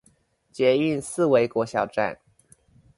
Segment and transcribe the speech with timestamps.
[0.51, 2.17] 捷運四維國小站